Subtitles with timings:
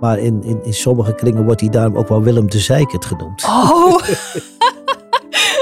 [0.00, 3.44] Maar in, in, in sommige kringen wordt hij daarom ook wel Willem de Zeikert genoemd.
[3.44, 3.98] Oh,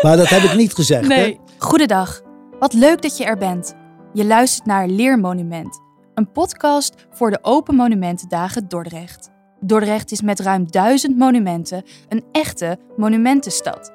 [0.03, 1.09] Maar dat heb ik niet gezegd.
[1.09, 1.33] nee.
[1.33, 1.55] Hè?
[1.59, 2.23] Goedendag.
[2.59, 3.75] Wat leuk dat je er bent.
[4.13, 5.81] Je luistert naar Leermonument,
[6.15, 9.31] een podcast voor de Open Monumentendagen Dordrecht.
[9.61, 13.93] Dordrecht is met ruim duizend monumenten een echte monumentenstad.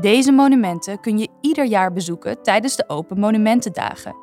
[0.00, 4.14] Deze monumenten kun je ieder jaar bezoeken tijdens de Open Monumentendagen.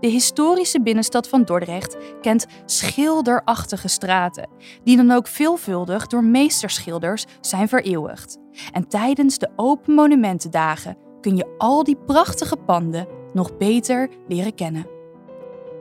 [0.00, 4.48] De historische binnenstad van Dordrecht kent schilderachtige straten,
[4.84, 8.38] die dan ook veelvuldig door meesterschilders zijn vereeuwigd.
[8.72, 14.86] En tijdens de Open Monumentendagen kun je al die prachtige panden nog beter leren kennen.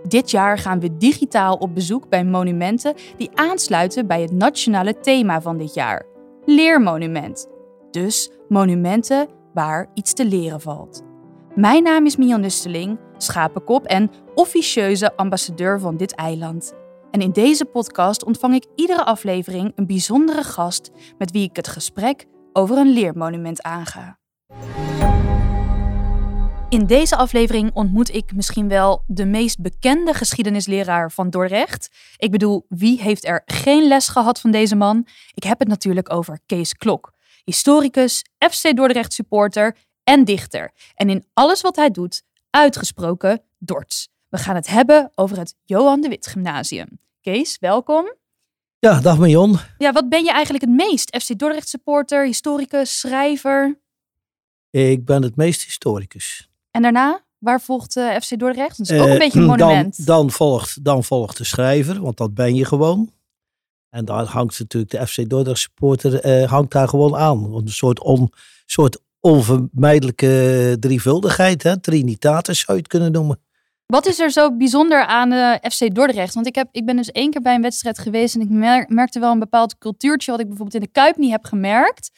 [0.08, 5.42] Dit jaar gaan we digitaal op bezoek bij monumenten die aansluiten bij het nationale thema
[5.42, 6.06] van dit jaar:
[6.46, 7.48] Leermonument.
[7.92, 11.04] Dus monumenten waar iets te leren valt.
[11.56, 16.74] Mijn naam is Mian Nusteling, schapenkop en officieuze ambassadeur van dit eiland.
[17.12, 21.68] En in deze podcast ontvang ik iedere aflevering een bijzondere gast met wie ik het
[21.68, 24.20] gesprek over een leermonument aanga.
[26.70, 31.90] In deze aflevering ontmoet ik misschien wel de meest bekende geschiedenisleraar van Dordrecht.
[32.18, 35.08] Ik bedoel, wie heeft er geen les gehad van deze man?
[35.34, 37.14] Ik heb het natuurlijk over Kees Klok,
[37.44, 40.72] historicus, FC Dordrecht supporter en dichter.
[40.94, 42.24] En in alles wat hij doet,
[42.58, 44.10] uitgesproken Dorts.
[44.30, 47.00] We gaan het hebben over het Johan de Wit Gymnasium.
[47.22, 48.14] Kees, welkom.
[48.80, 49.58] Ja, dag Marion.
[49.78, 51.18] Ja, wat ben je eigenlijk het meest?
[51.22, 53.80] FC Dordrecht supporter, historicus, schrijver.
[54.70, 56.50] Ik ben het meest historicus.
[56.72, 58.78] En daarna, waar volgt eh, FC Dordrecht?
[58.78, 60.06] Dat is ook Eh, een beetje een monument.
[60.06, 63.12] Dan, dan, volgt, dan volgt de schrijver, want dat ben je gewoon.
[63.90, 67.54] En daar hangt natuurlijk de FC Dordrecht supporter eh, hangt daar gewoon aan.
[67.56, 68.32] Een soort, on,
[68.66, 71.80] soort onvermijdelijke drievuldigheid, hè?
[71.80, 73.40] trinitatis zou je het kunnen noemen.
[73.86, 76.34] Wat is er zo bijzonder aan eh, FC Dordrecht?
[76.34, 78.86] Want ik, heb, ik ben dus één keer bij een wedstrijd geweest en ik mer-
[78.90, 82.12] merkte wel een bepaald cultuurtje wat ik bijvoorbeeld in de Kuip niet heb gemerkt.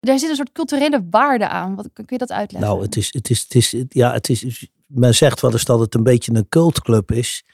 [0.00, 1.74] Daar zit een soort culturele waarde aan.
[1.74, 2.70] Wat, kun je dat uitleggen?
[2.70, 5.80] Nou, het is, het is, het is, ja, het is, men zegt wel eens dat
[5.80, 7.44] het een beetje een cultclub is.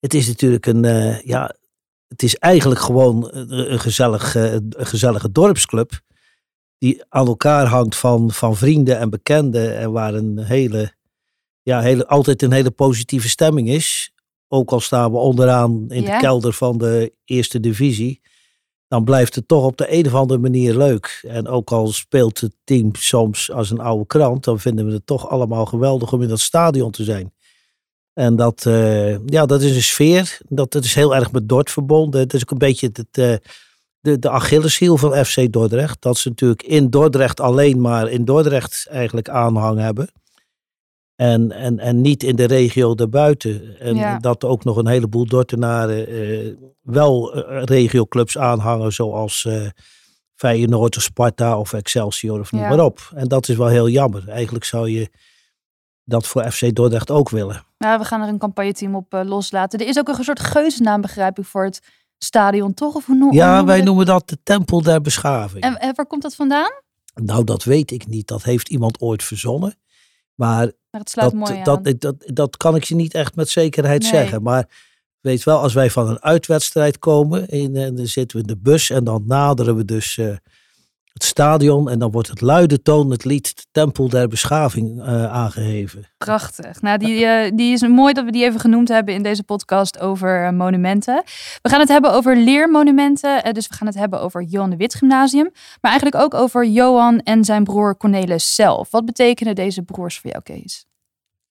[0.00, 1.54] Het is natuurlijk een, eh, ja,
[2.08, 6.00] het is eigenlijk gewoon een, een, gezellig, eh, een gezellige dorpsclub.
[6.84, 9.78] Die aan elkaar hangt van, van vrienden en bekenden.
[9.78, 10.94] En waar een hele,
[11.62, 14.12] ja, hele, altijd een hele positieve stemming is.
[14.48, 16.14] Ook al staan we onderaan in Ja.
[16.14, 18.20] de kelder van de eerste divisie.
[18.88, 21.24] Dan blijft het toch op de een of andere manier leuk.
[21.28, 24.44] En ook al speelt het team soms als een oude krant.
[24.44, 27.32] Dan vinden we het toch allemaal geweldig om in dat stadion te zijn.
[28.12, 30.38] En dat, eh, ja, dat is een sfeer.
[30.48, 32.20] Dat, dat is heel erg met Dort verbonden.
[32.20, 33.34] Het is ook een beetje het, eh,
[34.04, 36.02] de, de Achilleshiel van FC Dordrecht.
[36.02, 40.08] Dat ze natuurlijk in Dordrecht alleen maar in Dordrecht eigenlijk aanhang hebben.
[41.16, 43.78] En, en, en niet in de regio daarbuiten.
[43.78, 44.18] En Ja.
[44.18, 48.92] dat ook nog een heleboel Dortenaren eh, wel eh, regioclubs aanhangen.
[48.92, 49.66] Zoals eh
[50.34, 52.68] Feyenoord of Sparta of Excelsior of noem Ja.
[52.68, 53.10] maar op.
[53.14, 54.28] En dat is wel heel jammer.
[54.28, 55.10] Eigenlijk zou je
[56.04, 57.64] dat voor FC Dordrecht ook willen.
[57.78, 59.78] Ja, we gaan er een campagneteam op eh, loslaten.
[59.78, 61.80] Er is ook een soort geuzennaam, begrijp ik, voor het
[62.18, 62.94] stadion, toch?
[62.94, 63.84] Of hoe noem, Ja, wij het?
[63.84, 65.64] noemen dat de tempel der beschaving.
[65.64, 66.70] En, en waar komt dat vandaan?
[67.22, 68.26] Nou, dat weet ik niet.
[68.26, 69.74] Dat heeft iemand ooit verzonnen.
[70.34, 71.82] Maar Maar het sluit dat, mooi aan.
[71.82, 74.10] dat, dat, dat kan ik je niet echt met zekerheid Nee.
[74.10, 74.42] zeggen.
[74.42, 74.68] Maar
[75.20, 78.60] weet wel, als wij van een uitwedstrijd komen, en, en dan zitten we in de
[78.62, 80.36] bus en dan naderen we dus eh,
[81.14, 81.90] het stadion.
[81.90, 86.04] En dan wordt het luide toon, het lied de Tempel der Beschaving eh, aangeheven.
[86.18, 86.82] Prachtig.
[86.82, 90.00] Nou, die, eh, die is mooi dat we die even genoemd hebben in deze podcast
[90.00, 91.22] over eh, monumenten.
[91.62, 93.54] We gaan het hebben over leermonumenten.
[93.54, 95.50] dus we gaan het hebben over Johan de Wit Gymnasium.
[95.80, 98.90] Maar eigenlijk ook over Johan en zijn broer Cornelis zelf.
[98.90, 100.86] Wat betekenen deze broers voor jou, Kees?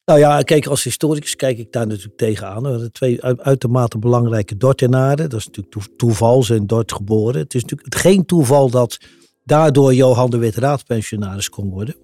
[0.05, 2.63] Nou ja, kijk, als historicus kijk ik daar natuurlijk tegenaan.
[2.63, 5.29] We twee uitermate belangrijke Dortenaren.
[5.29, 7.41] Dat is natuurlijk toe- toeval, ze zijn in Dort geboren.
[7.41, 8.97] Het is natuurlijk geen toeval dat
[9.43, 11.95] daardoor Johan de Wit raadpensionaris kon worden.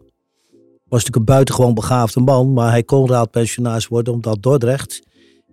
[0.89, 5.01] Was natuurlijk een buitengewoon begaafde man, maar hij kon raadpensionaris worden omdat Dordrecht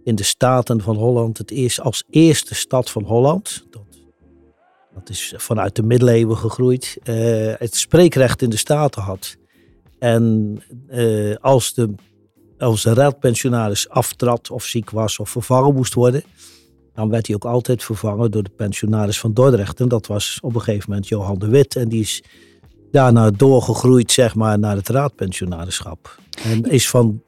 [0.05, 3.83] in de Staten van Holland het eerst als eerste stad van Holland, dat,
[4.95, 7.15] dat is vanuit de middeleeuwen gegroeid, eh,
[7.59, 9.37] het spreekrecht in de Staten had.
[9.99, 11.95] En eh, als de
[12.59, 16.23] als de raadpensionaris aftrad of ziek was of vervangen moest worden,
[16.97, 19.81] dan werd hij ook altijd vervangen door de pensionaris van Dordrecht.
[19.81, 21.77] En dat was op een gegeven moment Johan de Wit.
[21.77, 22.23] En die is
[22.91, 26.19] daarna doorgegroeid, zeg maar, naar het raadpensionarisschap.
[26.43, 27.23] En is van,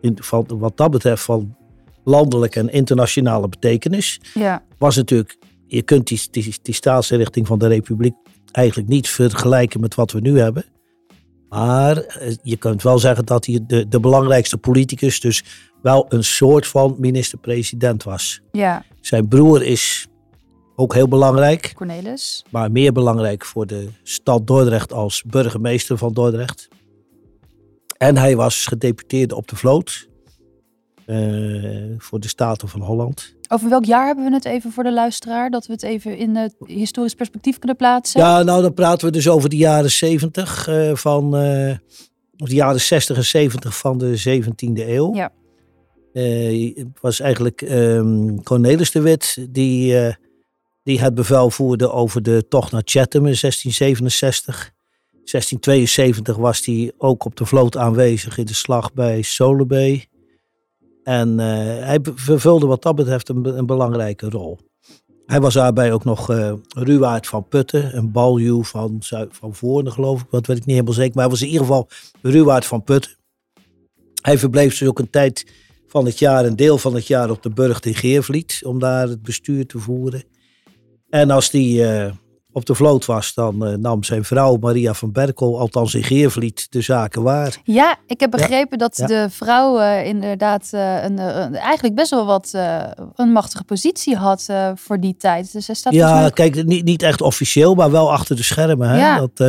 [0.00, 1.56] in, van wat dat betreft van
[2.04, 4.20] landelijke en internationale betekenis.
[4.34, 5.36] Ja, Was natuurlijk,
[5.66, 8.14] je kunt die, die, die staatsinrichting van de Republiek
[8.50, 10.64] eigenlijk niet vergelijken met wat we nu hebben.
[11.48, 15.44] Maar eh, je kunt wel zeggen dat hij de, de belangrijkste politicus dus
[15.82, 18.40] wel een soort van minister-president was.
[18.52, 18.84] ja.
[19.00, 20.06] Zijn broer is
[20.76, 21.72] ook heel belangrijk.
[21.74, 22.44] Cornelis.
[22.50, 26.68] Maar meer belangrijk voor de stad Dordrecht als burgemeester van Dordrecht.
[27.96, 30.08] En hij was gedeputeerde op de vloot
[31.06, 33.34] uh, voor de Staten van Holland.
[33.48, 35.50] Over welk jaar hebben we het even voor de luisteraar?
[35.50, 38.20] Dat we het even in het historisch perspectief kunnen plaatsen?
[38.20, 41.70] Ja, nou dan praten we dus over de jaren 70 uh, van, uh,
[42.36, 45.14] of de jaren 60 en 70 van de 17e eeuw.
[45.14, 45.32] Ja.
[46.12, 50.16] Het was eigenlijk um, Cornelis de Wit die,
[50.82, 54.72] die het bevel voerde over de tocht naar Chatham in 1667.
[55.30, 60.08] 1672 was hij ook op de vloot aanwezig in de slag bij Solebay.
[61.02, 61.44] En uh,
[61.86, 64.58] hij vervulde wat dat betreft een, belangrijke rol.
[65.26, 68.96] Hij was daarbij ook nog uh, Ruwaard van Putten, een baljuw van,
[69.30, 71.14] van Voorne geloof ik, wat weet ik niet helemaal zeker.
[71.14, 71.88] Maar hij was in ieder geval
[72.22, 73.16] Ruwaard van Putten.
[74.22, 75.46] Hij verbleef dus ook een tijd
[75.90, 79.08] van het jaar, een deel van het jaar op de burcht in Geervliet, om daar
[79.08, 80.24] het bestuur te voeren.
[81.08, 82.12] En als die uh,
[82.52, 86.66] op de vloot was, dan uh, nam zijn vrouw Maria van Berkel, althans in Geervliet,
[86.72, 87.60] de zaken waar.
[87.64, 91.18] Ja, ik heb begrepen dat de vrouw uh, inderdaad een,
[91.54, 92.50] eigenlijk best wel wat
[93.14, 95.52] een machtige positie had voor die tijd.
[95.52, 98.88] Dus staat ja, kijk, niet, niet echt officieel, maar wel achter de schermen.
[98.88, 98.98] Hè?
[98.98, 99.18] Ja.
[99.18, 99.40] Dat,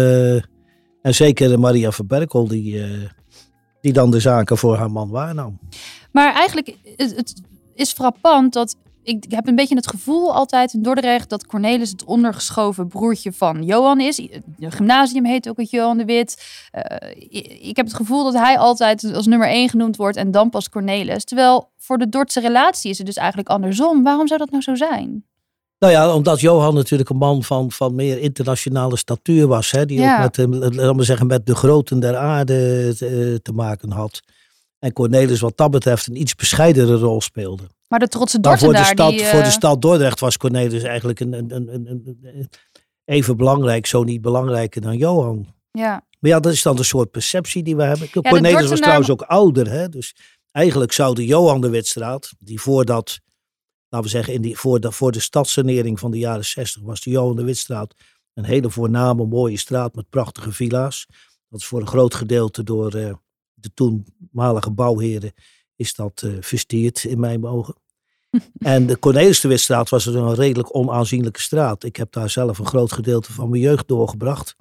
[1.01, 2.83] en zeker Maria van Berkel, die,
[3.81, 5.59] die dan de zaken voor haar man waarnam.
[6.11, 7.41] Maar eigenlijk, het, het
[7.75, 12.03] is frappant dat ik heb een beetje het gevoel altijd in Dordrecht dat Cornelis het
[12.03, 14.17] ondergeschoven broertje van Johan is.
[14.17, 14.43] Het
[14.75, 16.43] gymnasium heet ook het Johan de Wit.
[16.73, 20.49] Uh, ik heb het gevoel dat hij altijd als nummer één genoemd wordt en dan
[20.49, 21.23] pas Cornelis.
[21.23, 24.03] Terwijl voor de Dordtse relatie is het dus eigenlijk andersom.
[24.03, 25.25] Waarom zou dat nou zo zijn?
[25.79, 29.71] Nou ja, omdat Johan natuurlijk een man van, van meer internationale statuur was.
[29.71, 30.23] Hè, die ja.
[30.23, 34.21] ook met, laten we zeggen, met de groten der aarde te, te maken had.
[34.81, 37.63] En Cornelis wat dat betreft een iets bescheidere rol speelde.
[37.87, 38.85] Maar de trotse Dordtenaar...
[38.85, 41.87] Voor de, stad, die, voor de eh, stad Dordrecht was Cornelis eigenlijk een, een, een,
[41.87, 42.49] een,
[43.05, 45.53] even belangrijk, zo niet belangrijker dan Johan.
[45.71, 46.05] Ja.
[46.19, 48.07] Maar ja, dat is dan de soort perceptie die we hebben.
[48.11, 49.69] Ja, Cornelis was trouwens ook ouder.
[49.69, 49.89] Hè?
[49.89, 50.15] Dus
[50.51, 53.19] eigenlijk zou de Johan de Witstraat, die voordat,
[53.89, 57.01] laten we zeggen, in die, voor, de, voor de stadssanering van de jaren 60 was
[57.01, 57.93] de Johan de Witstraat
[58.33, 61.07] een hele voorname, mooie straat met prachtige villa's.
[61.49, 63.13] Dat is voor een groot gedeelte door uh,
[63.61, 65.33] de toenmalige bouwheren
[65.75, 67.75] is dat uh, versteerd in mijn ogen.
[68.57, 71.83] en de Cornelis de Witstraat was een redelijk onaanzienlijke straat.
[71.83, 74.55] Ik heb daar zelf een groot gedeelte van mijn jeugd doorgebracht.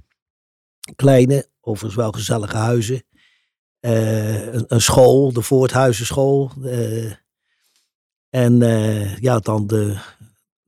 [0.96, 3.02] Kleine, overigens wel gezellige huizen.
[3.80, 6.50] Uh, een, een, school, de Voorthuizenschool.
[6.62, 7.12] Uh,
[8.30, 8.58] en
[9.20, 9.98] ja, dan de,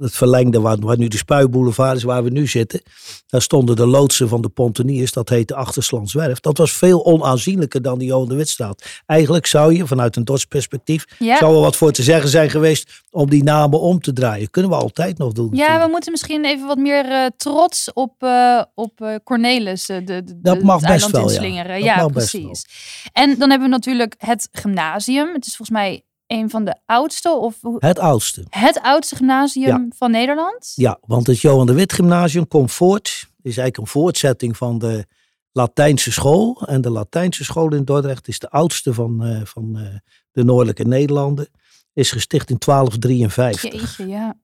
[0.02, 2.82] het verlengde waar, waar nu de Spuiboulevard is, waar we nu zitten.
[3.26, 6.40] Daar stonden de loodsen van de ponteniers, dat heette Achterslandswerf.
[6.40, 8.84] Dat was veel onaanzienlijker dan die Johan de Witstraat.
[9.06, 13.02] Eigenlijk zou je, vanuit een Dorts perspectief, zou er wat voor te zeggen zijn geweest
[13.10, 14.50] om die namen om te draaien.
[14.50, 15.48] Kunnen we altijd nog doen.
[15.52, 20.04] Ja, we moeten misschien even wat meer uh, trots op, uh, op uh, Cornelis, de,
[20.04, 21.74] de, dat mag best wel, ja.
[21.76, 22.64] ja, precies.
[23.12, 25.34] En dan hebben we natuurlijk het gymnasium.
[25.34, 27.30] Het is volgens mij een van de oudste?
[27.30, 28.44] Of, het oudste.
[28.50, 30.72] Het oudste gymnasium van Nederland?
[30.74, 33.08] Ja, want het Johan de Wit Gymnasium komt voort.
[33.08, 35.06] is eigenlijk een voortzetting van de
[35.52, 36.62] Latijnse school.
[36.66, 39.86] En de Latijnse school in Dordrecht is de oudste van, uh, van uh,
[40.32, 41.48] de Noordelijke Nederlanden.
[41.92, 43.72] Is gesticht in 1253.
[43.72, 44.36] Jeetje, ja.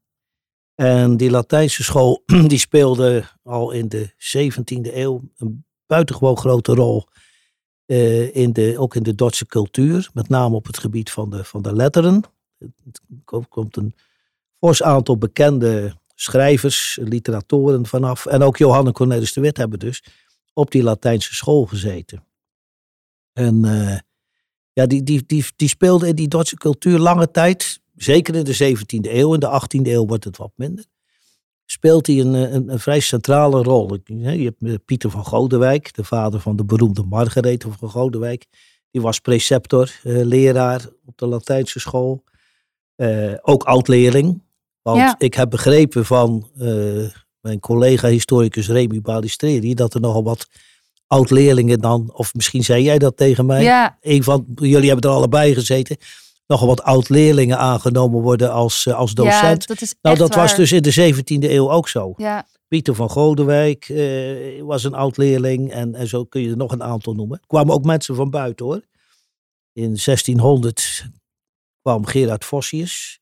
[0.75, 7.09] En die Latijnse school die speelde al in de 17e eeuw een buitengewoon grote rol
[7.89, 11.45] uh, in de, ook in de Duitse cultuur, met name op het gebied van de,
[11.45, 12.23] van de letteren.
[12.59, 13.95] Er komt een
[14.59, 18.27] fors aantal bekende schrijvers, literatoren vanaf.
[18.27, 20.03] En ook Johannes Cornelis de Wit hebben dus
[20.53, 22.25] op die Latijnse school gezeten.
[23.33, 23.99] En uh,
[24.73, 28.75] ja, die, die, die, die speelde in die Duitse cultuur lange tijd, zeker in de
[28.77, 29.35] 17e eeuw.
[29.35, 30.85] In de 18e eeuw wordt het wat minder
[31.71, 33.99] speelt hij een, een, een, vrij centrale rol.
[34.05, 38.47] Je hebt eh, Pieter van Godewijk, de vader van de beroemde Margarethe van Godewijk.
[38.91, 42.25] Die was preceptor, eh, leraar op de Latijnse school.
[42.97, 44.43] Eh, ook oud-leerling.
[44.83, 46.49] Want ik heb begrepen van
[47.41, 50.49] mijn collega-historicus Remy Balistreri dat er nogal wat
[51.07, 53.63] oud-leerlingen dan, of misschien zei jij dat tegen mij.
[53.63, 53.99] Ja.
[54.01, 55.97] Een van jullie hebben er allebei gezeten
[56.49, 59.65] nogal wat oud-leerlingen aangenomen worden als, uh, als docent.
[59.69, 60.39] Ja, dat nou, dat waar.
[60.39, 62.13] was dus in de 17e eeuw ook zo.
[62.17, 62.47] Ja.
[62.69, 66.83] Pieter van Godewijk uh, was een oud-leerling en, en zo kun je er nog een
[66.83, 67.39] aantal noemen.
[67.41, 68.83] Er kwamen ook mensen van buiten hoor.
[69.73, 71.07] In 1600
[71.83, 73.21] kwam Gerard Vossius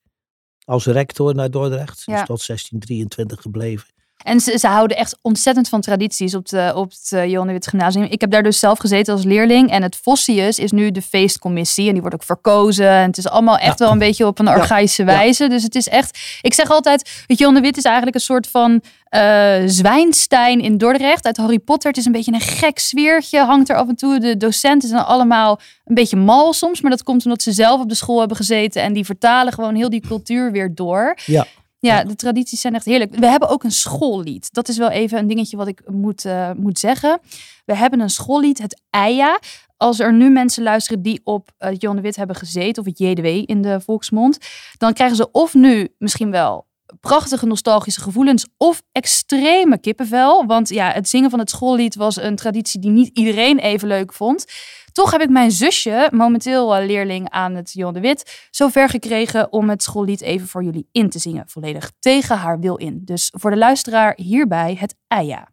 [0.65, 2.03] als rector naar Dordrecht.
[2.05, 2.21] Ja.
[2.21, 3.89] Is tot 1623 gebleven.
[4.27, 7.53] En ze, ze houden echt ontzettend van tradities op, de, op het uh, Johan de
[7.53, 8.05] Witt Gymnasium.
[8.05, 9.71] Ik heb daar dus zelf gezeten als leerling.
[9.71, 11.87] En het Vossius is nu de feestcommissie.
[11.87, 12.89] En die wordt ook verkozen.
[12.89, 15.49] En het is allemaal echt wel een beetje op een archaïsche wijze.
[15.49, 16.19] Dus het is echt...
[16.43, 20.79] Ik zeg altijd, het Johan de Witt is eigenlijk een soort van uh, Zwijnstein in
[20.79, 21.89] Dordrecht uit Harry Potter.
[21.89, 24.21] Het is een beetje een gek sfeertje, hangt er af en toe.
[24.21, 27.89] De docenten zijn allemaal een beetje mal soms, maar dat komt omdat ze zelf op
[27.89, 31.19] de school hebben gezeten en die vertalen gewoon heel die cultuur weer door.
[31.27, 31.47] Ja.
[31.87, 33.15] Ja, de tradities zijn echt heerlijk.
[33.15, 34.53] We hebben ook een schoollied.
[34.53, 37.21] Dat is wel even een dingetje wat ik moet, uh, moet zeggen.
[37.65, 39.39] We hebben een schoollied, het Eia.
[39.77, 42.99] Als er nu mensen luisteren die op uh, Johan de Wit hebben gezeten, of het
[42.99, 44.39] JDW in de volksmond,
[44.79, 46.67] dan krijgen ze of nu misschien wel
[47.01, 50.47] prachtige nostalgische gevoelens of extreme kippenvel.
[50.47, 54.13] Want ja, het zingen van het schoollied was een traditie die niet iedereen even leuk
[54.13, 54.45] vond.
[54.93, 59.71] Toch heb ik mijn zusje, momenteel leerling aan het Johan de Wit, zover gekregen om
[59.71, 61.49] het schoollied even voor jullie in te zingen.
[61.49, 63.01] Volledig tegen haar wil in.
[63.05, 65.49] Dus voor de luisteraar hierbij het Eia.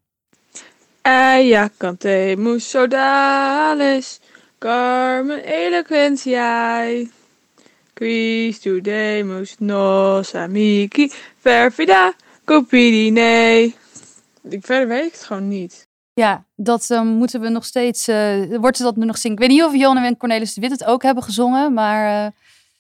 [1.02, 4.20] Eia cantemus sodalis,
[4.60, 7.12] carmen eloquentiae.
[7.94, 8.60] Quis
[9.60, 12.14] nos amici perfida
[12.46, 13.74] copidine.
[14.50, 15.88] Ik verder weet ik het gewoon niet.
[16.14, 18.08] Ja, dat um, moeten we nog steeds.
[18.08, 19.38] Uh, wordt dat nu nog zingen?
[19.38, 22.26] Ik weet niet of Jan en Cornelis de Wit het ook hebben gezongen, maar.
[22.26, 22.32] Uh...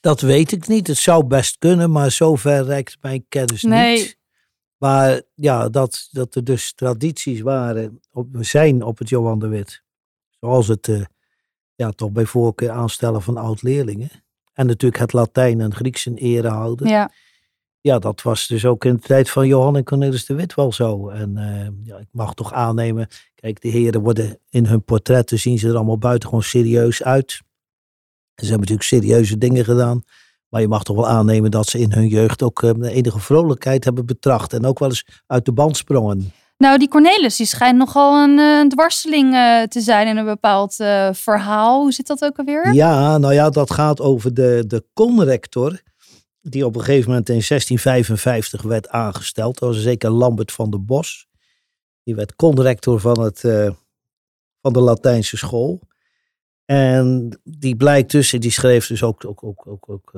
[0.01, 0.87] Dat weet ik niet.
[0.87, 3.97] Het zou best kunnen, maar zover reikt mijn kennis nee.
[3.97, 4.17] niet.
[4.77, 9.83] Maar ja, dat, dat er dus tradities waren, op, zijn op het Johan de Wit.
[10.39, 11.05] Zoals het uh,
[11.75, 14.22] ja, toch bij voorkeur aanstellen van oud-leerlingen.
[14.53, 16.87] En natuurlijk het Latijn en Grieks in ere houden.
[16.87, 17.11] Ja.
[17.81, 20.71] Ja, dat was dus ook in de tijd van Johan en Cornelis de Wit wel
[20.71, 21.09] zo.
[21.09, 25.59] En uh, ja, ik mag toch aannemen, kijk, de heren worden in hun portretten, zien
[25.59, 27.29] ze er allemaal buitengewoon serieus uit.
[28.35, 30.03] Ze hebben natuurlijk serieuze dingen gedaan.
[30.49, 33.83] Maar je mag toch wel aannemen dat ze in hun jeugd ook uh, enige vrolijkheid
[33.83, 34.53] hebben betracht.
[34.53, 36.31] En ook wel eens uit de band sprongen.
[36.57, 40.79] Nou, die Cornelis die schijnt nogal een, een dwarseling uh, te zijn in een bepaald
[40.79, 41.81] uh, verhaal.
[41.81, 42.73] Hoe zit dat ook alweer?
[42.73, 45.81] Ja, nou ja, dat gaat over de, de conrector.
[46.41, 49.59] Die op een gegeven moment in 1655 werd aangesteld.
[49.59, 51.27] Dat was zeker Lambert van der Bos.
[52.03, 53.39] Die werd conrector van, het,
[54.61, 55.79] van de Latijnse school.
[56.65, 60.13] En die blijkt tussen, die schreef dus ook, ook, ook, ook, ook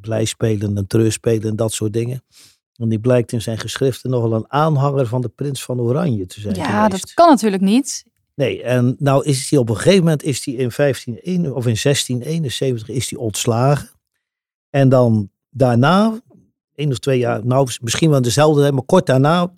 [0.00, 2.22] blijspelen en treurspelen en dat soort dingen.
[2.78, 6.40] En die blijkt in zijn geschriften nogal een aanhanger van de prins van Oranje te
[6.40, 6.54] zijn.
[6.54, 8.04] Ja, dat kan natuurlijk niet.
[8.34, 11.14] Nee, en nou is hij op een gegeven moment is hij in 15,
[11.52, 13.90] of in 1671 is hij ontslagen.
[14.70, 16.20] En dan daarna,
[16.74, 19.52] één of twee jaar, nou misschien wel dezelfde, maar kort daarna,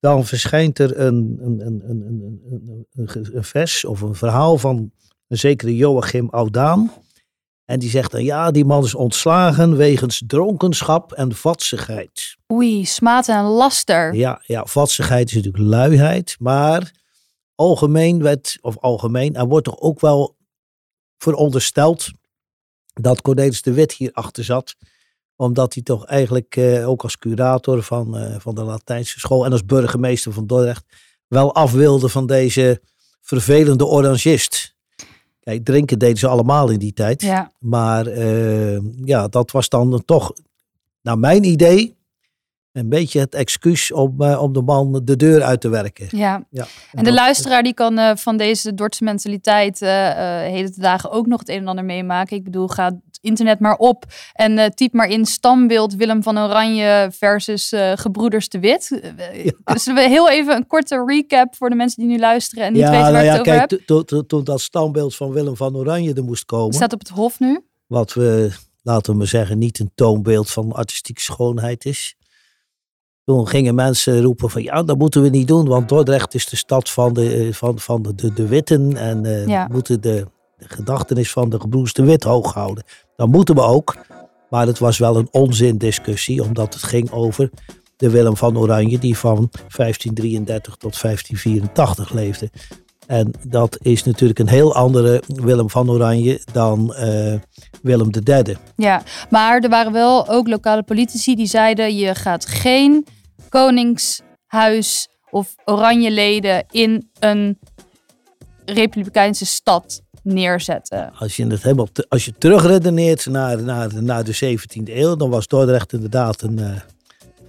[0.00, 2.00] dan verschijnt er een, een, een, een,
[2.46, 4.92] een, een, een vers of een verhaal van
[5.28, 6.92] een zekere Joachim Oudaan.
[7.64, 12.38] En die zegt dan, ja, die man is ontslagen wegens dronkenschap en vatsigheid.
[12.52, 14.14] Oei, smaad en laster.
[14.14, 16.92] Ja, ja, vatsigheid is natuurlijk luiheid, maar
[17.54, 20.36] algemeen werd, of algemeen, er wordt toch ook wel
[21.18, 22.10] verondersteld
[22.92, 24.76] dat Cornelis de Wit hierachter zat.
[25.36, 29.52] Omdat hij toch eigenlijk eh, ook als curator van, uh, van de Latijnse school en
[29.52, 30.84] als burgemeester van Dordrecht
[31.26, 32.80] wel af wilde van deze
[33.20, 34.74] vervelende orangist.
[35.40, 37.22] Kijk, drinken deden ze allemaal in die tijd.
[37.22, 37.52] Ja.
[37.58, 40.32] Maar uh, ja, dat was dan toch,
[41.02, 41.98] naar mijn idee,
[42.72, 46.06] een beetje het excuus om, uh, om de man de deur uit te werken.
[46.10, 46.62] Ja, ja.
[46.62, 51.38] en, en de luisteraar die kan uh, van deze Dordtse mentaliteit hele dagen ook nog
[51.38, 52.36] het een en ander meemaken.
[52.36, 57.10] Ik bedoel, ga het internet maar op en typ maar in stambeeld Willem van Oranje
[57.12, 58.88] versus Gebroeders de Wit.
[59.32, 59.52] Ja.
[59.72, 62.82] Dus we heel even een korte recap voor de mensen die nu luisteren en niet
[62.82, 64.06] ja, weten waar nou ik ja, het over kijk, heb.
[64.06, 66.74] Toen, toen dat stambeeld van Willem van Oranje er moest komen.
[66.74, 67.64] Staat op het hof nu.
[67.86, 68.50] Wat we,
[68.82, 72.16] laten we maar zeggen, niet een toonbeeld van artistieke schoonheid is.
[73.30, 76.56] Toen gingen mensen roepen van ja, dat moeten we niet doen, want Dordrecht is de
[76.56, 79.66] stad van de, van, van de, de, de Witten en uh, Ja.
[79.66, 82.84] we moeten de, de gedachtenis van de gebroeders de Wit hoog houden.
[83.16, 83.96] Dat moeten we ook,
[84.48, 87.50] maar het was wel een onzindiscussie, omdat het ging over
[87.96, 92.50] de Willem van Oranje die van 1533 tot 1584 leefde.
[93.06, 97.34] En dat is natuurlijk een heel andere Willem van Oranje dan eh,
[97.82, 98.56] Willem III.
[98.76, 103.06] Ja, maar er waren wel ook lokale politici die zeiden: je gaat geen
[103.50, 107.58] koningshuis of oranjeleden in een
[108.64, 111.12] republikeinse stad neerzetten.
[111.18, 115.46] Als je het helemaal als je terugredeneert naar, naar, naar de 17e eeuw, dan was
[115.46, 116.60] Dordrecht inderdaad een,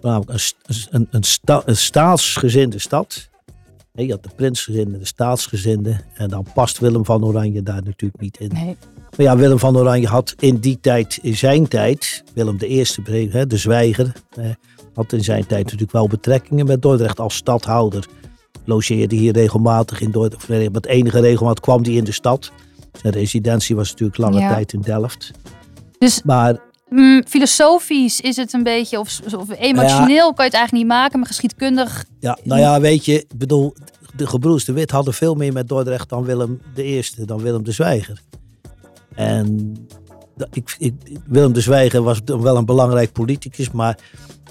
[0.02, 3.30] voornamelijk een, een, een, een staatsgezinde stad.
[3.94, 6.02] Je had de prinsgezinden, de staatsgezinden.
[6.14, 8.50] En dan past Willem van Oranje daar natuurlijk niet in.
[8.54, 8.78] Nee.
[9.18, 13.02] Maar ja, Willem van Oranje had in die tijd, in zijn tijd, Willem de Eerste,
[13.32, 14.14] hè, de zwijger,
[14.94, 18.08] had in zijn tijd natuurlijk wel betrekkingen met Dordrecht als stadhouder.
[18.66, 20.72] Logeerde hier regelmatig in Dordrecht.
[20.72, 22.52] Met enige regelmaat kwam hij in de stad.
[23.02, 24.54] Zijn residentie was natuurlijk lange Ja.
[24.54, 25.32] tijd in Delft.
[25.98, 26.60] Dus Maar
[26.96, 31.20] mm, filosofisch is het een beetje, of, of emotioneel kan je het eigenlijk niet maken,
[31.20, 32.06] maar geschiedkundig.
[32.20, 33.74] ja, nou ja, weet je, ik bedoel,
[34.16, 37.64] de gebroeders de Wit hadden veel meer met Dordrecht dan Willem de Eerste, dan Willem
[37.64, 38.22] de Zwijger.
[39.16, 39.76] En
[40.52, 40.94] ik, ik,
[41.28, 43.98] Willem de Zwijger was wel een belangrijk politicus, maar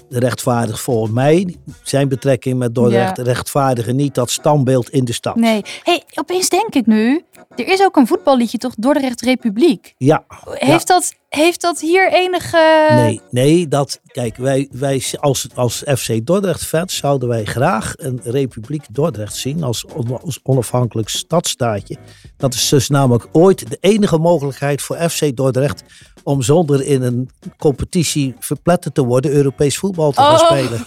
[0.09, 3.23] rechtvaardig volgens mij zijn betrekking met Dordrecht Ja.
[3.23, 5.35] rechtvaardigen niet dat standbeeld in de stad.
[5.35, 5.61] Nee.
[5.83, 7.23] hey, opeens denk ik nu,
[7.55, 9.93] er is ook een voetballiedje toch, Dordrecht Republiek.
[9.97, 12.87] Ja, Heeft, dat, heeft dat hier enige...
[12.95, 18.19] nee, nee, dat, kijk, wij, wij als, als FC Dordrecht fans zouden wij graag een
[18.23, 21.97] Republiek Dordrecht zien als, on- als onafhankelijk stadstaatje.
[22.37, 25.83] Dat is dus namelijk ooit de enige mogelijkheid voor FC Dordrecht
[26.23, 30.45] om zonder in een competitie verpletterd te worden Europees voetbal te gaan Oh.
[30.45, 30.85] spelen.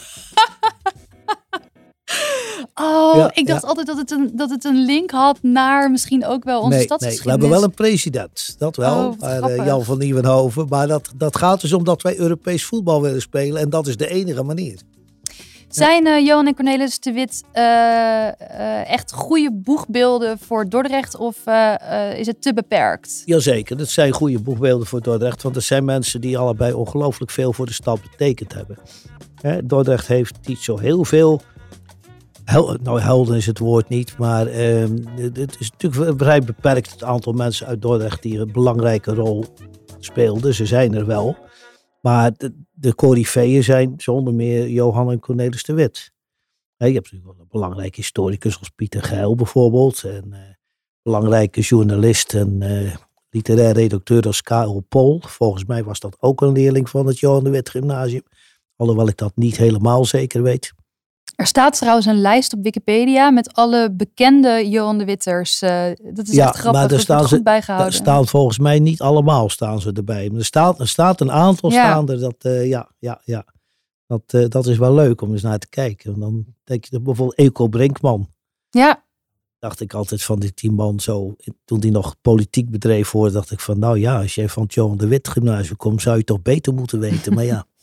[2.74, 3.68] Oh, Ja, ik dacht ja.
[3.68, 6.86] altijd dat het, een, dat het een link had naar misschien ook wel onze Nee,
[6.98, 9.66] nee, we hebben wel een president, dat wel, Oh, eh.
[9.66, 10.66] Jan van Nieuwenhoven.
[10.68, 13.96] Maar dat, dat gaat dus om dat wij Europees voetbal willen spelen en dat is
[13.96, 14.78] de enige manier.
[15.68, 21.36] Zijn eh, Johan en Cornelis de Wit eh, echt goede boegbeelden voor Dordrecht of
[22.16, 23.22] is het te beperkt?
[23.24, 25.42] Jazeker, dat zijn goede boegbeelden voor Dordrecht.
[25.42, 28.78] Want het zijn mensen die allebei ongelooflijk veel voor de stad betekend hebben.
[29.40, 31.40] Hè, Dordrecht heeft niet zo heel veel.
[32.44, 34.18] Nou, helden is het woord niet.
[34.18, 34.96] Maar ehm,
[35.32, 39.44] het is natuurlijk vrij beperkt het aantal mensen uit Dordrecht die een belangrijke rol
[39.98, 40.54] speelden.
[40.54, 41.36] Ze zijn er wel.
[42.00, 46.12] Maar de, de zijn zonder meer Johan en Cornelis de Wit.
[46.76, 50.04] Je hebt natuurlijk wel een belangrijke historicus als Pieter Geil bijvoorbeeld.
[50.04, 50.40] En eh,
[51.02, 52.96] belangrijke journalist en eh,
[53.30, 55.20] literair redacteur als Karel Pol.
[55.20, 58.22] Volgens mij was dat ook een leerling van het Johan de Wit Gymnasium.
[58.76, 60.73] Alhoewel ik dat niet helemaal zeker weet.
[61.34, 65.62] Er staat trouwens een lijst op Wikipedia met alle bekende Johan de Witters.
[65.62, 66.80] eh, dat is Ja, echt grappig.
[66.80, 67.90] maar dat staan ze- goed bijgehouden.
[67.92, 70.28] Daar staan volgens mij niet allemaal staan ze erbij.
[70.30, 71.76] Maar er staat, er staat een aantal Ja.
[71.90, 72.18] staan er.
[72.20, 73.44] Dat, eh, ja, ja, ja.
[74.06, 76.10] Dat, eh, dat is wel leuk om eens naar te kijken.
[76.10, 78.28] Want dan denk je bijvoorbeeld Eco Brinkman.
[78.70, 79.02] Ja,
[79.58, 81.34] Dacht ik altijd van die tien man zo.
[81.64, 84.74] Toen die nog politiek bedreef hoorde, dacht ik van nou ja, als jij van het
[84.74, 87.34] Johan de Wit Gymnasium komt, zou je toch beter moeten weten.
[87.34, 87.66] Maar ja,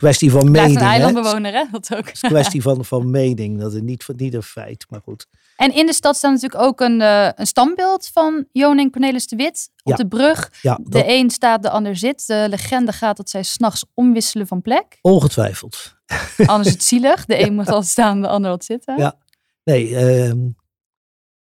[0.00, 0.80] kwestie van blijft mening.
[0.80, 0.92] een hè.
[0.92, 2.06] eilandbewoner hè, dat ook.
[2.06, 3.60] Het is een kwestie van, van mening.
[3.60, 5.26] Dat is niet, niet een feit, maar goed.
[5.56, 9.26] En in de stad staat natuurlijk ook een, eh, een standbeeld van Johan en Cornelis
[9.26, 9.96] de Wit op Ja.
[9.96, 10.52] de brug.
[10.62, 12.26] Ja, De dat, een staat, de ander zit.
[12.26, 14.98] De legende gaat dat zij s'nachts omwisselen van plek.
[15.00, 15.96] ongetwijfeld.
[16.46, 17.24] Anders is het zielig.
[17.24, 18.98] De een moet al staan, de ander wat zitten.
[18.98, 19.18] Ja.
[19.64, 20.48] Nee, ehm,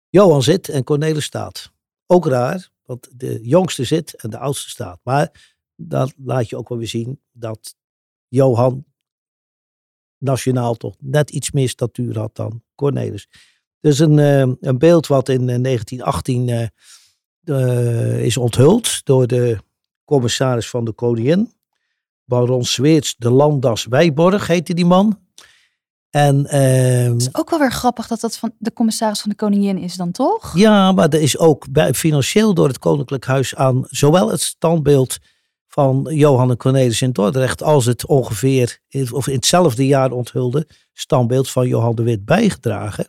[0.09, 1.71] Johan zit en Cornelis staat.
[2.07, 4.99] Ook raar, want de jongste zit en de oudste staat.
[5.03, 7.75] Maar dan laat je ook wel weer zien dat
[8.27, 8.85] Johan
[10.17, 13.27] nationaal toch net iets meer statuur had dan Cornelis.
[13.79, 16.67] Dus een, ehm, een beeld wat in eh, 1918 eh,
[17.43, 19.57] eh, is onthuld door de
[20.05, 21.51] commissaris van de koningin.
[22.23, 25.19] Baron Zweerts de Landas Wijborg heette die man.
[26.09, 29.35] En ehm, Het is ook wel weer grappig dat dat van de commissaris van de
[29.35, 30.57] koningin is dan toch?
[30.57, 35.17] ja, maar er is ook bij, financieel door het Koninklijk Huis aan zowel het standbeeld
[35.77, 38.79] van Johan Cornelis in Dordrecht als het ongeveer
[39.11, 43.07] of in hetzelfde jaar onthulde standbeeld van Johan de Wit bijgedragen.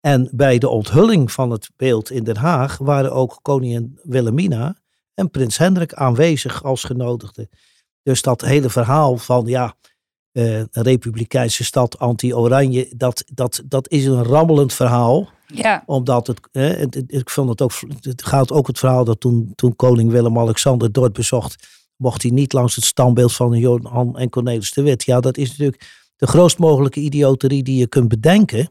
[0.00, 4.76] En bij de onthulling van het beeld in Den Haag waren ook koningin Wilhelmina
[5.14, 7.48] en prins Hendrik aanwezig als genodigden.
[8.02, 9.74] Dus dat hele verhaal van ja,
[10.32, 15.82] eh, een republikeinse stad anti-oranje, dat, dat, dat is een rammelend verhaal Ja.
[15.86, 19.20] omdat het, hè, het- het- ik vond het ook, het gaat ook het verhaal dat
[19.20, 24.28] toen, toen koning Willem-Alexander Dordt bezocht, mocht hij niet langs het standbeeld van Johan en
[24.28, 25.04] Cornelis de Wit.
[25.04, 28.68] Ja, dat is natuurlijk de grootst mogelijke idioterie die je kunt bedenken.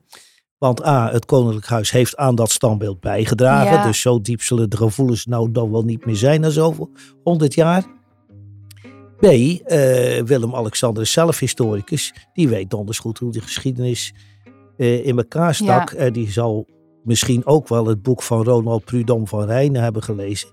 [0.57, 3.73] Want A, het Koninklijk Huis heeft aan dat standbeeld bijgedragen.
[3.73, 3.85] Ja.
[3.85, 6.89] Dus zo diep zullen de gevoelens nou dan wel niet meer zijn na zoveel
[7.23, 7.85] honderd jaar.
[9.19, 12.13] B, eh, Willem-Alexander is zelf historicus.
[12.33, 14.13] Die weet donders goed hoe de geschiedenis
[14.77, 15.91] eh, in elkaar stak.
[15.91, 16.67] Eh, die zal
[17.03, 20.49] misschien ook wel het boek van Ronald Prudhomme van Rijnen hebben gelezen.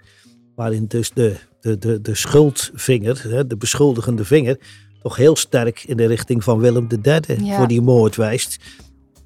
[0.55, 4.59] Waarin dus de, de, de, de schuldvinger, de beschuldigende vinger,
[5.03, 7.57] toch heel sterk in de richting van Willem III Ja.
[7.57, 8.59] voor die moord wijst.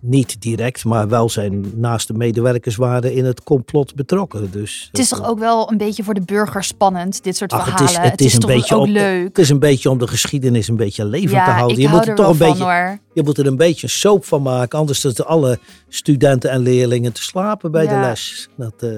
[0.01, 4.51] niet direct, maar wel zijn naaste medewerkers waren in het complot betrokken.
[4.51, 7.59] Dus Het is toch ook wel een beetje voor de burger spannend, dit soort Ach,
[7.65, 8.03] het verhalen.
[8.05, 9.27] is- het is een toch beetje ook leuk.
[9.27, 11.79] Het is een beetje om de geschiedenis een beetje levend te houden.
[11.81, 12.99] Je hou moet er toch een van beetje, hoor.
[13.15, 17.23] je moet er een beetje soap van maken, anders zitten alle studenten en leerlingen te
[17.23, 18.49] slapen bij de les.
[18.57, 18.91] Dat, eh,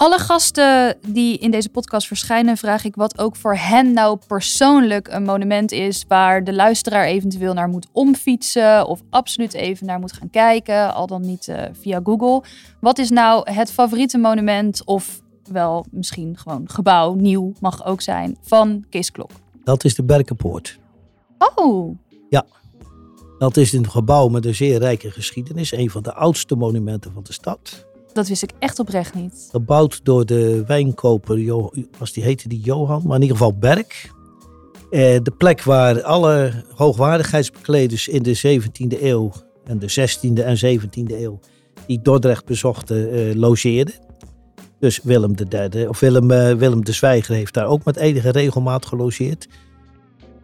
[0.00, 5.08] Alle gasten die in deze podcast verschijnen, vraag ik wat ook voor hen nou persoonlijk
[5.08, 10.12] een monument is waar de luisteraar eventueel naar moet omfietsen of absoluut even naar moet
[10.12, 12.42] gaan kijken, al dan niet eh, via Google.
[12.80, 15.20] Wat is nou het favoriete monument of
[15.52, 19.30] wel misschien gewoon gebouw, nieuw mag ook zijn, van Kees Klok?
[19.64, 20.78] dat is de Berkenpoort.
[21.56, 21.96] Oh,
[23.38, 25.72] Dat is een gebouw met een zeer rijke geschiedenis.
[25.72, 27.88] Een van de oudste monumenten van de stad.
[28.12, 29.48] Dat wist ik echt oprecht niet.
[29.50, 34.10] Gebouwd door de wijnkoper, was die, heette die Johan, maar in ieder geval Berk.
[34.90, 39.32] Eh, de plek waar alle hoogwaardigheidsbekleders in de 17e eeuw
[39.64, 41.38] en de 16e en 17e eeuw
[41.86, 43.94] die Dordrecht bezochten, eh, logeerden.
[44.78, 48.86] Dus Willem III, of Willem, eh, Willem de Zwijger heeft daar ook met enige regelmaat
[48.86, 49.48] gelogeerd.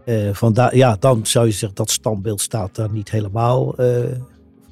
[0.04, 3.98] Eh, vandaar, ja, dan zou je zeggen dat standbeeld staat daar niet helemaal eh,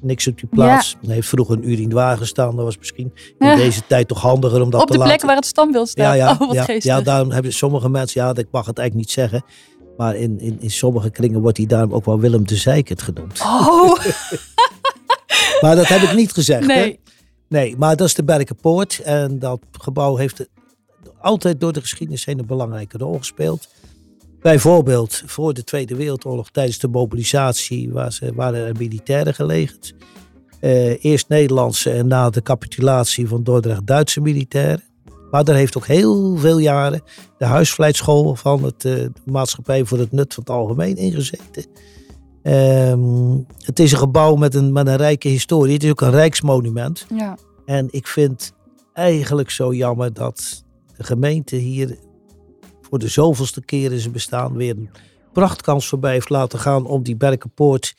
[0.01, 0.95] niks op die plaats.
[1.03, 2.55] Er heeft vroeger een urinoir gestaan.
[2.55, 3.55] Dat was misschien in Ja.
[3.55, 5.27] deze tijd toch handiger om dat Op te de plek laten.
[5.27, 6.05] waar het standbeeld staat.
[6.05, 9.07] Ja, ja, oh, wat ja, ja, daarom hebben sommige mensen, ja, ik mag het eigenlijk
[9.07, 9.43] niet zeggen.
[9.97, 13.41] Maar in, in, in sommige kringen wordt hij daarom ook wel Willem de Zeikert genoemd.
[13.41, 13.99] Oh,
[15.61, 16.67] Maar dat heb ik niet gezegd.
[16.67, 16.73] Hè?
[16.75, 16.99] nee.
[17.49, 18.99] Nee, maar dat is de Berkenpoort.
[18.99, 20.47] En dat gebouw heeft
[21.21, 23.67] altijd door de geschiedenis heen een belangrijke rol gespeeld.
[24.45, 29.95] Bijvoorbeeld voor de Tweede Wereldoorlog, tijdens de mobilisatie, waar ze, waren er militairen gelegerd.
[30.59, 34.83] Eh, eerst Nederlandse en na de capitulatie van Dordrecht Duitse militairen.
[35.31, 37.01] Maar daar heeft ook heel veel jaren
[37.37, 41.65] de huisvlijtschool van het, eh, de Maatschappij voor het Nut van het Algemeen ingezeten.
[42.41, 45.73] Ehm, het is een gebouw met een, met een rijke historie.
[45.73, 47.05] Het is ook een rijksmonument.
[47.15, 47.37] Ja.
[47.65, 48.53] En ik vind
[48.93, 50.63] eigenlijk zo jammer dat
[50.97, 51.97] de gemeente hier
[52.89, 54.89] voor de zoveelste keer in zijn bestaan weer een
[55.33, 57.93] prachtkans voorbij heeft laten gaan om die Berkenpoort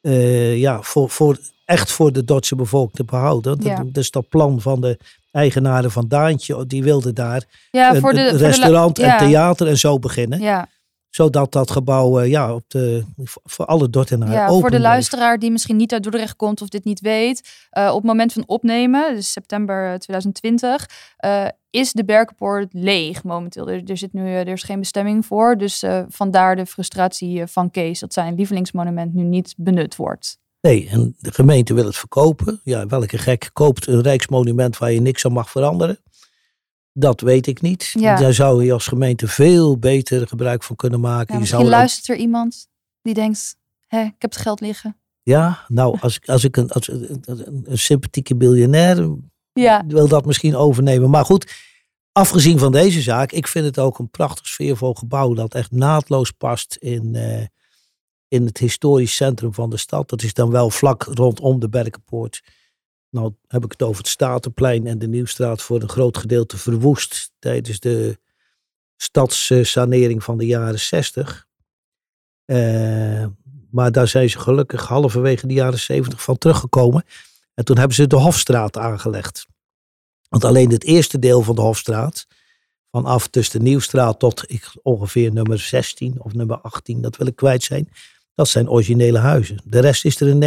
[0.00, 3.58] eh, ja, voor, voor, echt voor de Duitse bevolking te behouden.
[3.62, 3.84] Ja.
[3.84, 4.98] dat is dat plan van de
[5.32, 8.98] eigenaren van Daantje, die wilden daar Ja, een, voor de, een voor de la- restaurant
[8.98, 10.40] en theater en zo beginnen.
[10.40, 10.68] Ja,
[11.10, 13.04] Zodat dat gebouw eh, ja, op de,
[13.44, 16.68] voor alle Dordtenaren ja open voor de luisteraar die misschien niet uit Dordrecht komt of
[16.68, 17.66] dit niet weet.
[17.70, 23.68] eh, op het moment van opnemen, dus september 2020, eh, is de Berkenpoort leeg momenteel.
[23.68, 25.56] Er, er, zit nu, er is geen bestemming voor.
[25.56, 30.38] Dus vandaar de frustratie van Kees dat zijn lievelingsmonument nu niet benut wordt.
[30.60, 32.60] Nee, en de gemeente wil het verkopen.
[32.64, 35.98] Ja, welke gek koopt een rijksmonument waar je niks aan mag veranderen?
[36.92, 37.90] Dat weet ik niet.
[37.98, 38.16] Ja.
[38.16, 41.26] Daar zou je als gemeente veel beter gebruik van kunnen maken.
[41.26, 42.66] Ja, je misschien zou er ook- luistert er iemand
[43.02, 44.96] die denkt, Hé, ik heb het geld liggen.
[45.22, 49.08] ja, nou, als, ik- als ik een, als, een, een, een sympathieke biljonair
[49.52, 51.10] Ja, wil dat misschien overnemen.
[51.10, 51.52] Maar goed,
[52.12, 56.30] afgezien van deze zaak, ik vind het ook een prachtig sfeervol gebouw dat echt naadloos
[56.30, 57.46] past in, eh,
[58.28, 60.08] in het historisch centrum van de stad.
[60.08, 62.42] Dat is dan wel vlak rondom de Berkenpoort.
[63.10, 67.32] Nou heb ik het over het Statenplein en de Nieuwstraat voor een groot gedeelte verwoest
[67.38, 68.18] tijdens de
[68.96, 71.46] stadssanering van de jaren 60.
[72.44, 73.26] Eh,
[73.70, 77.04] maar daar zijn ze gelukkig halverwege de jaren 70 van teruggekomen.
[77.54, 79.46] En toen hebben ze de Hofstraat aangelegd.
[80.28, 82.26] Want alleen het eerste deel van de Hofstraat,
[82.90, 87.36] vanaf tussen de Nieuwstraat tot ik, ongeveer nummer 16 of nummer 18, dat wil ik
[87.36, 87.88] kwijt zijn,
[88.34, 89.60] dat zijn originele huizen.
[89.64, 90.38] De rest is er in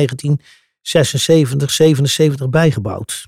[0.91, 3.27] 1976, 77 bijgebouwd.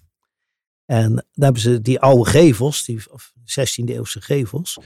[0.85, 4.77] En dan hebben ze die oude gevels, die of 16e eeuwse gevels,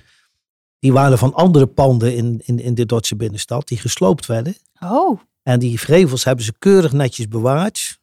[0.80, 4.56] die waren van andere panden in, in, in de Duitse binnenstad, die gesloopt werden.
[4.80, 8.00] oh, En die gevels hebben ze keurig netjes bewaard.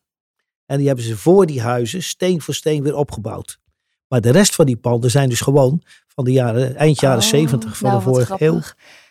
[0.66, 3.59] En die hebben ze voor die huizen steen voor steen weer opgebouwd.
[4.09, 7.29] Maar de rest van die panden zijn dus gewoon van de jaren, eind jaren Oh,
[7.29, 8.61] 70 van nou, de vorige eeuw.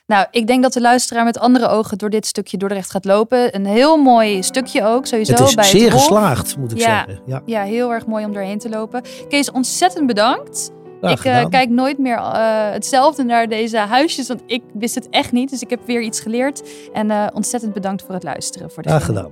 [0.08, 3.56] Nou, ik denk dat de luisteraar met andere ogen door dit stukje Dordrecht gaat lopen.
[3.56, 5.32] Een heel mooi stukje ook, sowieso.
[5.34, 6.84] Het is bij zeer het geslaagd, moet ik Ja.
[7.06, 7.24] zeggen.
[7.26, 9.02] Ja, Ja, heel erg mooi om doorheen te lopen.
[9.30, 10.72] Kees, ontzettend bedankt.
[11.02, 15.32] ik eh, kijk nooit meer eh, hetzelfde naar deze huisjes, want ik wist het echt
[15.32, 15.50] niet.
[15.50, 16.64] Dus ik heb weer iets geleerd.
[16.94, 18.72] En eh, ontzettend bedankt voor het luisteren.
[18.72, 19.32] Voor Graag gedaan.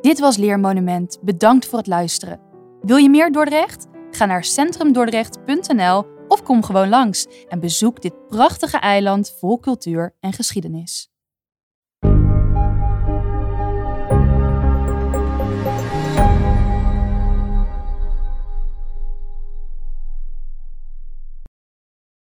[0.00, 1.18] Dit was Leermonument.
[1.20, 2.40] Bedankt voor het luisteren.
[2.82, 3.86] Wil je meer Dordrecht?
[4.10, 10.32] Ga naar centrumdordrecht.nl of kom gewoon langs en bezoek dit prachtige eiland vol cultuur en
[10.32, 11.10] geschiedenis.